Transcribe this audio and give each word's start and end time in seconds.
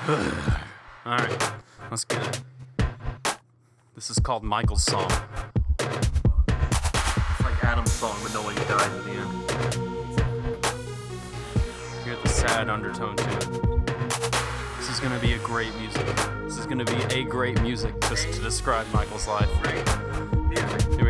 Alright, 0.08 1.52
let's 1.90 2.06
get 2.06 2.26
it. 2.26 2.40
This 3.94 4.08
is 4.08 4.18
called 4.18 4.42
Michael's 4.42 4.82
song. 4.82 5.12
It's 5.78 7.40
like 7.42 7.62
Adam's 7.62 7.92
song, 7.92 8.16
but 8.22 8.32
no 8.32 8.40
one 8.40 8.54
died 8.54 8.70
at 8.80 9.04
the 9.04 9.10
end. 9.10 9.30
You 11.98 12.12
Hear 12.12 12.16
the 12.22 12.28
sad 12.30 12.70
undertone 12.70 13.14
to 13.14 13.30
it. 13.30 13.40
This 14.78 14.88
is 14.88 15.00
gonna 15.00 15.18
be 15.18 15.34
a 15.34 15.38
great 15.40 15.74
music. 15.76 16.06
This 16.44 16.56
is 16.56 16.64
gonna 16.64 16.86
be 16.86 17.02
a 17.14 17.22
great 17.22 17.60
music 17.60 17.92
just 18.08 18.32
to 18.32 18.40
describe 18.40 18.86
Michael's 18.94 19.28
life. 19.28 19.50
Here 20.96 21.04
we 21.04 21.09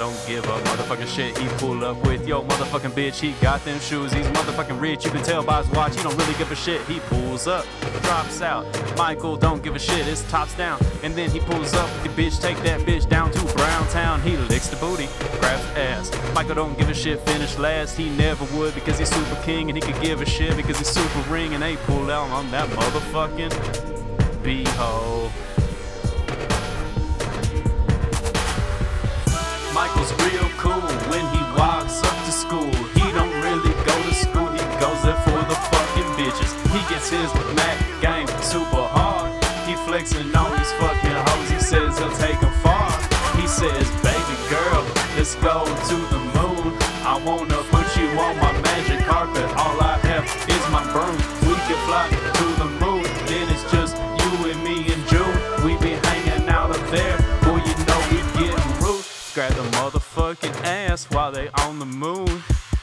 don't 0.00 0.26
give 0.26 0.42
a 0.46 0.58
motherfucking 0.62 1.14
shit. 1.14 1.36
He 1.36 1.46
pull 1.58 1.84
up 1.84 1.94
with 2.06 2.26
yo 2.26 2.42
motherfucking 2.42 2.92
bitch. 2.92 3.20
He 3.20 3.32
got 3.42 3.62
them 3.66 3.78
shoes. 3.80 4.10
He's 4.10 4.26
motherfucking 4.28 4.80
rich. 4.80 5.04
You 5.04 5.10
can 5.10 5.22
tell 5.22 5.44
by 5.44 5.62
his 5.62 5.70
watch. 5.72 5.94
He 5.94 6.02
don't 6.02 6.16
really 6.16 6.32
give 6.38 6.50
a 6.50 6.56
shit. 6.56 6.80
He 6.86 7.00
pulls 7.00 7.46
up, 7.46 7.66
drops 8.00 8.40
out. 8.40 8.64
Michael 8.96 9.36
don't 9.36 9.62
give 9.62 9.76
a 9.76 9.78
shit. 9.78 10.08
It's 10.08 10.22
tops 10.30 10.54
down. 10.54 10.80
And 11.02 11.14
then 11.14 11.28
he 11.28 11.38
pulls 11.40 11.74
up 11.74 11.86
with 11.92 12.16
the 12.16 12.22
bitch. 12.22 12.40
Take 12.40 12.56
that 12.62 12.80
bitch 12.80 13.10
down 13.10 13.30
to 13.30 13.54
Brown 13.54 13.86
Town. 13.88 14.22
He 14.22 14.38
licks 14.38 14.68
the 14.68 14.76
booty, 14.76 15.06
grabs 15.38 15.66
ass. 15.76 16.10
Michael 16.34 16.54
don't 16.54 16.78
give 16.78 16.88
a 16.88 16.94
shit. 16.94 17.20
Finish 17.20 17.58
last. 17.58 17.98
He 17.98 18.08
never 18.08 18.46
would 18.56 18.74
because 18.74 18.98
he's 18.98 19.10
super 19.10 19.42
king 19.42 19.68
and 19.68 19.76
he 19.76 19.82
could 19.82 20.00
give 20.00 20.22
a 20.22 20.26
shit 20.26 20.56
because 20.56 20.78
he's 20.78 20.88
super 20.88 21.30
ring 21.30 21.52
and 21.52 21.62
they 21.62 21.76
pull 21.76 22.10
out 22.10 22.30
on 22.30 22.50
that 22.52 22.70
motherfucking 22.70 23.52
beehole. 24.42 25.30
Michael's 30.00 30.32
real 30.32 30.48
cool 30.56 30.80
when 31.10 31.26
he 31.28 31.42
walks 31.58 32.02
up 32.02 32.16
to 32.24 32.32
school. 32.32 32.72
He 32.96 33.12
don't 33.12 33.34
really 33.42 33.74
go 33.84 33.92
to 34.02 34.14
school, 34.14 34.48
he 34.48 34.64
goes 34.80 35.02
there 35.02 35.20
for 35.28 35.36
the 35.44 35.56
fucking 35.68 36.08
bitches. 36.16 36.52
He 36.72 36.80
gets 36.88 37.10
his 37.10 37.30
with 37.34 37.54
Mac 37.54 37.76
game 38.00 38.26
super 38.40 38.80
hard. 38.96 39.32
He 39.68 39.74
flexing 39.84 40.34
on 40.34 40.56
these 40.56 40.72
fucking 40.80 41.12
hoes. 41.12 41.50
He 41.50 41.60
says 41.60 41.98
he'll 41.98 42.16
take 42.16 42.40
them 42.40 42.52
far. 42.62 42.88
He 43.36 43.46
says, 43.46 43.84
baby 44.00 44.36
girl, 44.48 44.86
let's 45.16 45.34
go 45.36 45.66
to 45.66 45.96
the 46.08 46.20
moon. 46.32 46.72
I 47.04 47.20
wanna 47.22 47.60
put 47.68 47.84
you 47.96 48.08
on 48.16 48.36
my 48.38 48.52
magic 48.62 49.04
carpet. 49.04 49.44
All 49.60 49.80
I 49.82 49.98
have 50.08 50.24
is 50.48 50.64
my 50.72 50.84
broom. 50.92 51.16
We 51.44 51.54
can 51.68 51.76
fly 51.84 52.08
to 52.08 52.59
Grab 59.40 59.54
the 59.54 59.62
motherfucking 59.78 60.64
ass 60.66 61.06
while 61.12 61.32
they 61.32 61.48
on 61.64 61.78
the 61.78 61.86
moon. 61.86 62.42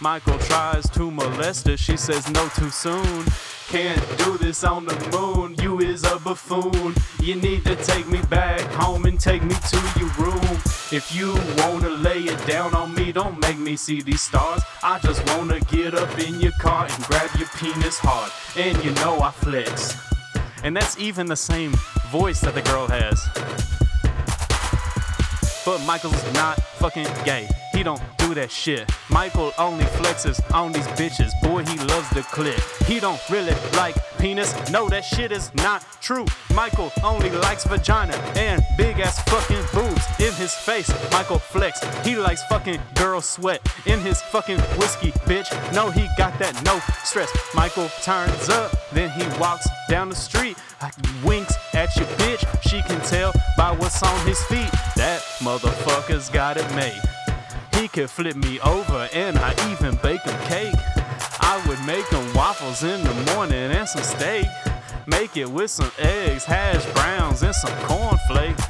Michael 0.00 0.38
tries 0.38 0.88
to 0.88 1.10
molest 1.10 1.66
her. 1.66 1.76
She 1.76 1.98
says 1.98 2.26
no 2.30 2.48
too 2.56 2.70
soon. 2.70 3.26
Can't 3.66 4.02
do 4.16 4.38
this 4.38 4.64
on 4.64 4.86
the 4.86 4.96
moon. 5.12 5.56
You 5.60 5.80
is 5.80 6.04
a 6.04 6.18
buffoon. 6.18 6.94
You 7.20 7.34
need 7.34 7.66
to 7.66 7.76
take 7.76 8.08
me 8.08 8.22
back 8.30 8.62
home 8.72 9.04
and 9.04 9.20
take 9.20 9.42
me 9.42 9.56
to 9.56 9.76
your 10.00 10.08
room. 10.12 10.58
If 10.90 11.14
you 11.14 11.34
wanna 11.58 11.90
lay 11.90 12.20
it 12.20 12.46
down 12.46 12.74
on 12.74 12.94
me, 12.94 13.12
don't 13.12 13.38
make 13.40 13.58
me 13.58 13.76
see 13.76 14.00
these 14.00 14.22
stars. 14.22 14.62
I 14.82 14.98
just 15.00 15.22
wanna 15.26 15.60
get 15.60 15.94
up 15.94 16.18
in 16.18 16.40
your 16.40 16.52
car 16.52 16.86
and 16.86 17.04
grab 17.04 17.28
your 17.36 17.48
penis 17.58 17.98
hard. 17.98 18.32
And 18.56 18.82
you 18.82 18.92
know 19.02 19.20
I 19.20 19.32
flex. 19.32 20.00
And 20.64 20.74
that's 20.74 20.98
even 20.98 21.26
the 21.26 21.36
same 21.36 21.74
voice 22.10 22.40
that 22.40 22.54
the 22.54 22.62
girl 22.62 22.86
has. 22.86 23.20
But 25.68 25.84
Michael's 25.84 26.32
not 26.32 26.58
fucking 26.80 27.06
gay. 27.26 27.46
He 27.78 27.84
don't 27.84 28.02
do 28.18 28.34
that 28.34 28.50
shit. 28.50 28.90
Michael 29.08 29.52
only 29.56 29.84
flexes 29.84 30.42
on 30.52 30.72
these 30.72 30.88
bitches. 30.98 31.30
Boy, 31.40 31.64
he 31.64 31.78
loves 31.86 32.10
the 32.10 32.22
clip. 32.22 32.58
He 32.86 32.98
don't 32.98 33.20
really 33.30 33.54
like 33.74 33.94
penis. 34.18 34.52
No, 34.68 34.88
that 34.88 35.04
shit 35.04 35.30
is 35.30 35.54
not 35.54 35.86
true. 36.00 36.26
Michael 36.52 36.90
only 37.04 37.30
likes 37.30 37.62
vagina 37.62 38.14
and 38.34 38.64
big 38.76 38.98
ass 38.98 39.22
fucking 39.30 39.64
boobs 39.72 40.04
in 40.18 40.34
his 40.34 40.52
face. 40.52 40.90
Michael 41.12 41.38
flex. 41.38 41.78
He 42.04 42.16
likes 42.16 42.42
fucking 42.46 42.80
girl 42.96 43.20
sweat 43.20 43.60
in 43.86 44.00
his 44.00 44.20
fucking 44.22 44.58
whiskey, 44.76 45.12
bitch. 45.30 45.48
No, 45.72 45.88
he 45.88 46.08
got 46.18 46.36
that 46.40 46.60
no 46.64 46.80
stress. 47.04 47.30
Michael 47.54 47.88
turns 48.02 48.48
up, 48.48 48.72
then 48.90 49.08
he 49.10 49.22
walks 49.38 49.68
down 49.88 50.08
the 50.08 50.16
street. 50.16 50.58
Winks 51.22 51.54
at 51.74 51.94
your 51.94 52.06
bitch. 52.18 52.44
She 52.68 52.82
can 52.82 53.00
tell 53.02 53.32
by 53.56 53.70
what's 53.70 54.02
on 54.02 54.26
his 54.26 54.42
feet. 54.46 54.72
That 54.96 55.22
motherfucker's 55.38 56.28
got 56.28 56.56
it 56.56 56.68
made. 56.74 57.00
He 57.78 57.86
could 57.86 58.10
flip 58.10 58.34
me 58.34 58.58
over 58.60 59.08
and 59.12 59.38
I 59.38 59.52
even 59.70 59.94
bake 60.02 60.22
him 60.22 60.36
cake. 60.48 60.74
I 61.40 61.62
would 61.68 61.78
make 61.86 62.04
him 62.08 62.34
waffles 62.34 62.82
in 62.82 63.04
the 63.04 63.32
morning 63.32 63.70
and 63.70 63.88
some 63.88 64.02
steak. 64.02 64.48
Make 65.06 65.36
it 65.36 65.48
with 65.48 65.70
some 65.70 65.92
eggs, 65.96 66.44
hash 66.44 66.84
browns, 66.92 67.44
and 67.44 67.54
some 67.54 67.72
cornflakes. 67.84 68.62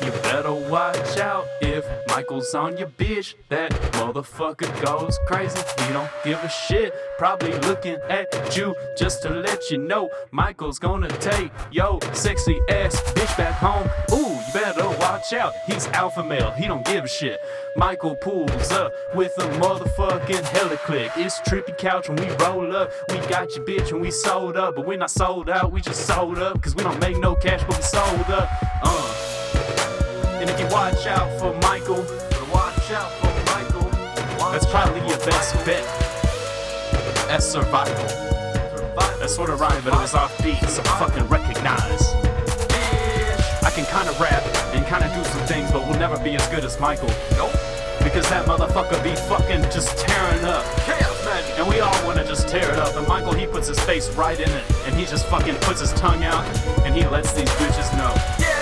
You 0.00 0.10
better 0.22 0.54
watch 0.54 1.18
out 1.18 1.46
if 1.76 2.08
Michael's 2.08 2.54
on 2.54 2.78
your 2.78 2.88
bitch. 2.88 3.34
That 3.50 3.70
motherfucker 3.92 4.70
goes 4.82 5.18
crazy. 5.26 5.60
He 5.86 5.92
don't 5.92 6.10
give 6.24 6.38
a 6.42 6.48
shit. 6.48 6.94
Probably 7.18 7.52
looking 7.60 7.98
at 8.08 8.56
you 8.56 8.74
just 8.96 9.22
to 9.22 9.30
let 9.30 9.70
you 9.70 9.78
know 9.78 10.10
Michael's 10.30 10.78
gonna 10.78 11.08
take 11.08 11.50
yo 11.70 11.98
sexy 12.12 12.58
ass 12.70 13.00
bitch 13.12 13.36
back 13.36 13.54
home. 13.54 13.88
Ooh, 14.12 14.34
you 14.34 14.52
better 14.52 14.88
watch 15.00 15.32
out. 15.32 15.52
He's 15.66 15.86
alpha 15.88 16.24
male. 16.24 16.50
He 16.52 16.66
don't 16.66 16.84
give 16.86 17.04
a 17.04 17.08
shit. 17.08 17.38
Michael 17.76 18.16
pulls 18.16 18.72
up 18.72 18.92
with 19.14 19.32
a 19.38 19.48
motherfucking 19.60 20.44
hella 20.44 20.78
click. 20.78 21.12
It's 21.16 21.40
trippy 21.40 21.76
couch 21.76 22.08
when 22.08 22.16
we 22.16 22.28
roll 22.44 22.74
up. 22.74 22.90
We 23.10 23.18
got 23.28 23.54
your 23.54 23.66
bitch 23.66 23.92
when 23.92 24.00
we 24.00 24.10
sold 24.10 24.56
up, 24.56 24.76
but 24.76 24.86
we're 24.86 24.98
not 24.98 25.10
sold 25.10 25.50
out. 25.50 25.72
We 25.72 25.80
just 25.82 26.06
sold 26.06 26.38
up 26.38 26.54
because 26.54 26.74
we 26.74 26.82
don't 26.82 27.00
make 27.00 27.18
no 27.18 27.34
cash, 27.34 27.62
but 27.66 27.76
we 27.76 27.82
sold 27.82 28.30
up. 28.30 28.48
Uh. 28.82 29.25
And 30.46 30.54
if 30.54 30.60
you 30.60 30.72
watch 30.72 31.08
out 31.08 31.40
for 31.40 31.52
Michael, 31.68 32.06
Watch 32.52 32.92
out 32.92 33.10
for 33.18 33.34
Michael. 33.50 33.82
Watch 34.38 34.52
that's 34.52 34.66
probably 34.66 35.00
your 35.00 35.18
best 35.26 35.56
bet. 35.66 35.82
That's 37.26 37.44
survival. 37.44 38.06
That 39.18 39.28
sort 39.28 39.50
of 39.50 39.58
rhymed, 39.58 39.82
but 39.84 39.94
it 39.94 39.98
was 39.98 40.14
off 40.14 40.32
beat, 40.44 40.60
so 40.68 40.84
fucking 40.84 41.26
recognize. 41.26 42.14
I 43.64 43.72
can 43.74 43.86
kind 43.86 44.08
of 44.08 44.20
rap 44.20 44.44
and 44.72 44.86
kind 44.86 45.02
of 45.02 45.12
do 45.14 45.24
some 45.28 45.44
things, 45.48 45.72
but 45.72 45.84
we'll 45.84 45.98
never 45.98 46.16
be 46.22 46.36
as 46.36 46.46
good 46.46 46.64
as 46.64 46.78
Michael. 46.78 47.10
Nope. 47.32 47.50
Because 48.04 48.28
that 48.30 48.46
motherfucker 48.46 49.02
be 49.02 49.16
fucking 49.26 49.62
just 49.72 49.98
tearing 49.98 50.44
up. 50.44 50.64
Chaos 50.86 51.24
magic. 51.24 51.58
And 51.58 51.68
we 51.68 51.80
all 51.80 52.06
wanna 52.06 52.24
just 52.24 52.46
tear 52.46 52.70
it 52.70 52.78
up. 52.78 52.94
And 52.94 53.08
Michael, 53.08 53.34
he 53.34 53.48
puts 53.48 53.66
his 53.66 53.80
face 53.80 54.08
right 54.14 54.38
in 54.38 54.48
it. 54.48 54.64
And 54.86 54.94
he 54.94 55.06
just 55.06 55.26
fucking 55.26 55.56
puts 55.56 55.80
his 55.80 55.92
tongue 55.94 56.22
out. 56.22 56.46
And 56.86 56.94
he 56.94 57.04
lets 57.08 57.32
these 57.32 57.50
bitches 57.58 57.90
know. 57.98 58.14
Yeah, 58.38 58.38
eat 58.38 58.44
that 58.44 58.52
ass. 58.52 58.55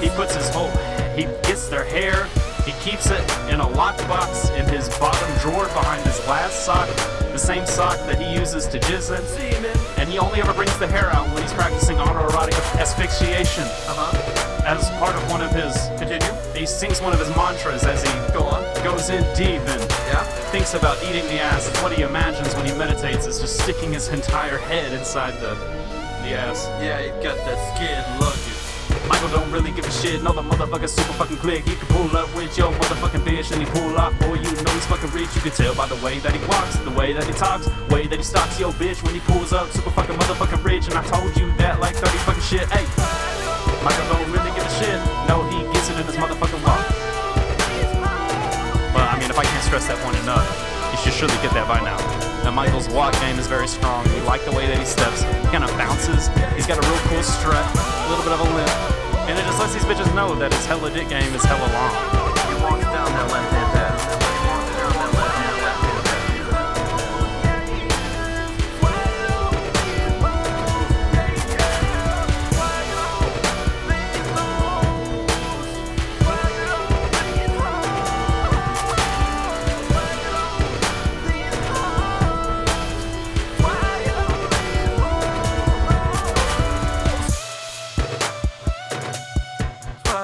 He 0.00 0.08
puts 0.10 0.34
his 0.34 0.48
whole, 0.50 0.70
he 1.16 1.24
gets 1.48 1.68
their 1.68 1.84
hair, 1.84 2.26
he 2.64 2.72
keeps 2.82 3.06
it 3.10 3.20
in 3.50 3.60
a 3.60 3.66
lockbox 3.66 4.50
in 4.58 4.66
his 4.68 4.88
bottom 4.98 5.28
drawer 5.40 5.64
behind 5.68 6.04
his 6.06 6.18
last 6.26 6.64
sock, 6.64 6.88
the 7.32 7.38
same 7.38 7.66
sock 7.66 7.96
that 8.06 8.20
he 8.20 8.38
uses 8.38 8.66
to 8.68 8.78
jizz 8.80 9.10
in. 9.40 9.64
And 10.00 10.08
he 10.08 10.18
only 10.18 10.40
ever 10.40 10.52
brings 10.52 10.76
the 10.78 10.86
hair 10.86 11.10
out 11.10 11.26
when 11.32 11.42
he's 11.42 11.52
practicing 11.52 11.96
autoerotic 11.96 12.54
asphyxiation 12.78 13.64
Uh 13.64 13.94
huh. 13.96 14.66
as 14.66 14.88
part 14.98 15.14
of 15.16 15.30
one 15.30 15.40
of 15.42 15.50
his. 15.52 15.74
Continue. 15.98 16.32
He 16.54 16.66
sings 16.66 17.00
one 17.00 17.12
of 17.12 17.18
his 17.18 17.28
mantras 17.36 17.84
as 17.84 18.02
he 18.02 18.32
Go 18.32 18.44
on. 18.44 18.62
goes 18.84 19.08
in 19.10 19.22
deep 19.34 19.60
and 19.68 19.80
Yeah. 20.08 20.22
thinks 20.52 20.74
about 20.74 21.02
eating 21.04 21.24
the 21.26 21.40
ass. 21.40 21.68
It's 21.68 21.82
what 21.82 21.92
he 21.92 22.02
imagines 22.02 22.54
when 22.54 22.66
he 22.66 22.72
meditates 22.74 23.26
is 23.26 23.40
just 23.40 23.58
sticking 23.60 23.92
his 23.92 24.08
entire 24.08 24.58
head 24.58 24.92
inside 24.92 25.34
the 25.40 25.54
the 26.24 26.32
ass. 26.34 26.66
Yeah, 26.80 27.00
you 27.00 27.10
got 27.22 27.36
that 27.44 27.58
skin 27.76 28.00
luggage. 28.20 28.63
Michael 29.08 29.28
don't 29.28 29.50
really 29.52 29.70
give 29.70 29.86
a 29.86 29.90
shit. 29.90 30.22
No, 30.22 30.32
the 30.32 30.42
motherfucker 30.42 30.88
super 30.88 31.12
fucking 31.14 31.38
quick. 31.38 31.64
He 31.64 31.76
can 31.76 31.86
pull 31.88 32.16
up 32.16 32.32
with 32.34 32.56
your 32.56 32.72
motherfucking 32.72 33.24
bitch 33.24 33.52
and 33.52 33.60
he 33.62 33.68
pull 33.68 33.96
off. 33.96 34.18
Boy, 34.20 34.34
you 34.34 34.50
know 34.50 34.72
he's 34.72 34.86
fucking 34.86 35.10
rich. 35.10 35.34
You 35.34 35.42
can 35.42 35.52
tell 35.52 35.74
by 35.74 35.86
the 35.86 35.96
way 36.04 36.18
that 36.20 36.32
he 36.34 36.40
walks, 36.46 36.76
the 36.78 36.90
way 36.90 37.12
that 37.12 37.24
he 37.24 37.32
talks, 37.32 37.68
way 37.90 38.06
that 38.06 38.16
he 38.16 38.24
stalks 38.24 38.58
your 38.58 38.72
bitch 38.72 39.02
when 39.02 39.14
he 39.14 39.20
pulls 39.20 39.52
up. 39.52 39.70
Super 39.70 39.90
fucking 39.90 40.16
motherfucking 40.16 40.64
rich. 40.64 40.88
And 40.88 40.94
I 40.94 41.04
told 41.04 41.36
you 41.36 41.52
that 41.58 41.80
like 41.80 41.96
30 41.96 42.18
fucking 42.24 42.42
shit. 42.42 42.66
Hey, 42.72 42.84
Michael 43.84 44.06
don't 44.12 44.30
really 44.32 44.52
give 44.56 44.64
a 44.64 44.74
shit. 44.80 44.98
No, 45.28 45.44
he 45.52 45.62
gets 45.72 45.90
it 45.90 46.00
in 46.00 46.06
his 46.06 46.16
motherfucking 46.16 46.62
walk. 46.64 46.84
But 48.94 49.04
I 49.10 49.18
mean, 49.20 49.28
if 49.28 49.38
I 49.38 49.44
can't 49.44 49.64
stress 49.64 49.86
that 49.88 49.98
point 50.00 50.16
enough, 50.24 50.46
you 50.92 50.98
should 50.98 51.12
surely 51.12 51.36
get 51.42 51.52
that 51.52 51.68
by 51.68 51.80
now. 51.80 51.98
That 52.44 52.52
Michael's 52.52 52.88
walk 52.88 53.12
game 53.20 53.38
is 53.38 53.46
very 53.46 53.68
strong. 53.68 54.06
You 54.14 54.22
like 54.22 54.44
the 54.44 54.52
way 54.52 54.66
that 54.66 54.78
he 54.78 54.84
steps. 54.84 55.22
He 55.22 55.48
kind 55.48 55.64
of 55.64 55.70
bounces. 55.76 56.28
He's 56.54 56.66
got 56.66 56.76
a 56.76 56.86
real 56.86 57.00
cool 57.08 57.22
strut, 57.22 57.64
a 57.64 58.08
little 58.08 58.24
bit 58.24 58.32
of 58.32 58.40
a 58.40 58.48
limp. 58.54 58.93
And 59.26 59.38
it 59.38 59.42
just 59.42 59.58
lets 59.58 59.72
these 59.72 59.84
bitches 59.84 60.14
know 60.14 60.34
that 60.34 60.52
his 60.52 60.66
hella 60.66 60.90
dick 60.90 61.08
game 61.08 61.34
is 61.34 61.42
hella 61.44 61.66
long. 61.72 61.92
He 62.48 62.54
walks 62.62 62.84
down 62.84 63.08
that 63.08 63.32
left 63.32 63.52
hand 63.52 63.72
path. 63.72 63.83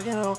you 0.00 0.12
know. 0.12 0.36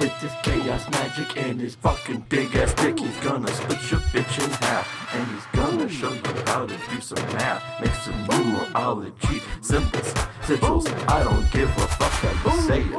with 0.00 0.20
this 0.20 0.32
chaos 0.42 0.88
magic 0.90 1.36
and 1.36 1.60
his 1.60 1.74
fucking 1.76 2.24
big 2.28 2.54
ass 2.56 2.74
dick. 2.74 2.98
He's 2.98 3.16
gonna 3.18 3.48
split 3.48 3.90
your 3.90 4.00
bitch 4.12 4.44
in 4.44 4.50
half, 4.50 5.14
and 5.14 5.26
he's 5.30 5.46
gonna 5.52 5.88
show 5.88 6.12
you 6.12 6.42
how 6.46 6.66
to 6.66 6.76
do 6.90 7.00
some 7.00 7.24
math, 7.32 7.62
make 7.80 7.94
some 7.94 8.26
numerology, 8.26 9.40
symbols, 9.62 10.12
sigils. 10.42 11.08
I 11.08 11.24
don't 11.24 11.50
give 11.50 11.70
a 11.70 11.86
fuck 11.98 12.12
how 12.12 12.56
you 12.56 12.62
say 12.62 12.80
it. 12.80 12.90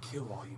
Kill 0.00 0.28
all 0.32 0.46
you. 0.48 0.55